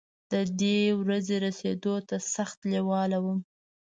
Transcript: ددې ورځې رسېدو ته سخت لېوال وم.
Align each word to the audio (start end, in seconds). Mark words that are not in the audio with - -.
ددې 0.31 0.79
ورځې 1.01 1.35
رسېدو 1.45 1.95
ته 2.07 2.15
سخت 2.35 2.57
لېوال 2.71 3.11
وم. 3.23 3.39